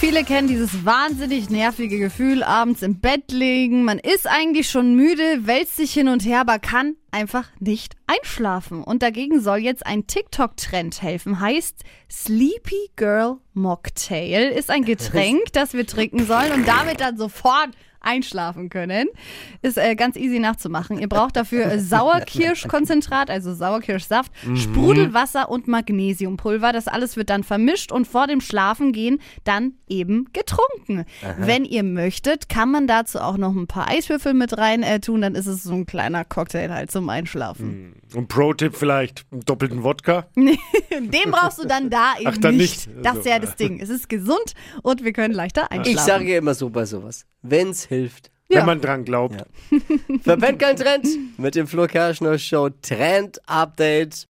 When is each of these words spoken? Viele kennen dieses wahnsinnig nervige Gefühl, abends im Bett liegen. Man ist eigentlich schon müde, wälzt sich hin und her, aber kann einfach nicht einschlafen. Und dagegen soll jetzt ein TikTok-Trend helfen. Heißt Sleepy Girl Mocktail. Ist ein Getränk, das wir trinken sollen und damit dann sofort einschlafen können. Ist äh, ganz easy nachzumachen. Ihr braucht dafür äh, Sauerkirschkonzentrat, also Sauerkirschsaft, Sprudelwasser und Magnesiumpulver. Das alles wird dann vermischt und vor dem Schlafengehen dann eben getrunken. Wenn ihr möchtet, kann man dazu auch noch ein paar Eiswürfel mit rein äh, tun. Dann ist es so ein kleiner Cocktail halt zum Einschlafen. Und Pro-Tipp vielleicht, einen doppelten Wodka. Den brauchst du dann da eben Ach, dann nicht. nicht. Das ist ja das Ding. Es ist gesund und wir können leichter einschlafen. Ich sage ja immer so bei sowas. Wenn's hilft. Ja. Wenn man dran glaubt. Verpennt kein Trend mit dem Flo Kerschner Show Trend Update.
Viele 0.00 0.24
kennen 0.24 0.48
dieses 0.48 0.86
wahnsinnig 0.86 1.50
nervige 1.50 1.98
Gefühl, 1.98 2.42
abends 2.42 2.80
im 2.80 3.00
Bett 3.00 3.30
liegen. 3.30 3.84
Man 3.84 3.98
ist 3.98 4.26
eigentlich 4.26 4.70
schon 4.70 4.94
müde, 4.94 5.46
wälzt 5.46 5.76
sich 5.76 5.92
hin 5.92 6.08
und 6.08 6.24
her, 6.24 6.40
aber 6.40 6.58
kann 6.58 6.96
einfach 7.10 7.50
nicht 7.58 7.96
einschlafen. 8.06 8.82
Und 8.82 9.02
dagegen 9.02 9.42
soll 9.42 9.58
jetzt 9.58 9.84
ein 9.84 10.06
TikTok-Trend 10.06 11.02
helfen. 11.02 11.38
Heißt 11.38 11.84
Sleepy 12.10 12.92
Girl 12.96 13.40
Mocktail. 13.52 14.50
Ist 14.52 14.70
ein 14.70 14.86
Getränk, 14.86 15.52
das 15.52 15.74
wir 15.74 15.86
trinken 15.86 16.24
sollen 16.24 16.52
und 16.52 16.66
damit 16.66 17.02
dann 17.02 17.18
sofort 17.18 17.68
einschlafen 18.00 18.70
können. 18.70 19.08
Ist 19.62 19.78
äh, 19.78 19.94
ganz 19.94 20.16
easy 20.16 20.38
nachzumachen. 20.38 20.98
Ihr 20.98 21.08
braucht 21.08 21.36
dafür 21.36 21.66
äh, 21.66 21.78
Sauerkirschkonzentrat, 21.80 23.30
also 23.30 23.54
Sauerkirschsaft, 23.54 24.32
Sprudelwasser 24.54 25.50
und 25.50 25.68
Magnesiumpulver. 25.68 26.72
Das 26.72 26.88
alles 26.88 27.16
wird 27.16 27.30
dann 27.30 27.44
vermischt 27.44 27.92
und 27.92 28.06
vor 28.06 28.26
dem 28.26 28.40
Schlafengehen 28.40 29.20
dann 29.44 29.74
eben 29.88 30.26
getrunken. 30.32 31.04
Wenn 31.38 31.64
ihr 31.64 31.82
möchtet, 31.82 32.48
kann 32.48 32.70
man 32.70 32.86
dazu 32.86 33.18
auch 33.18 33.36
noch 33.36 33.54
ein 33.54 33.66
paar 33.66 33.88
Eiswürfel 33.88 34.34
mit 34.34 34.56
rein 34.58 34.82
äh, 34.82 35.00
tun. 35.00 35.20
Dann 35.20 35.34
ist 35.34 35.46
es 35.46 35.62
so 35.62 35.74
ein 35.74 35.86
kleiner 35.86 36.24
Cocktail 36.24 36.70
halt 36.70 36.90
zum 36.90 37.08
Einschlafen. 37.08 37.94
Und 38.14 38.28
Pro-Tipp 38.28 38.74
vielleicht, 38.76 39.24
einen 39.30 39.42
doppelten 39.42 39.82
Wodka. 39.82 40.26
Den 40.36 41.30
brauchst 41.30 41.62
du 41.62 41.66
dann 41.66 41.90
da 41.90 42.14
eben 42.18 42.28
Ach, 42.28 42.38
dann 42.38 42.56
nicht. 42.56 42.88
nicht. 42.88 43.04
Das 43.04 43.18
ist 43.18 43.26
ja 43.26 43.38
das 43.38 43.56
Ding. 43.56 43.80
Es 43.80 43.88
ist 43.88 44.08
gesund 44.08 44.54
und 44.82 45.04
wir 45.04 45.12
können 45.12 45.34
leichter 45.34 45.70
einschlafen. 45.70 45.90
Ich 45.90 46.00
sage 46.00 46.24
ja 46.24 46.38
immer 46.38 46.54
so 46.54 46.70
bei 46.70 46.84
sowas. 46.84 47.26
Wenn's 47.42 47.86
hilft. 47.86 48.30
Ja. 48.48 48.60
Wenn 48.60 48.66
man 48.66 48.80
dran 48.80 49.04
glaubt. 49.04 49.44
Verpennt 50.22 50.58
kein 50.58 50.74
Trend 50.74 51.06
mit 51.38 51.54
dem 51.54 51.68
Flo 51.68 51.86
Kerschner 51.86 52.36
Show 52.36 52.70
Trend 52.82 53.40
Update. 53.48 54.26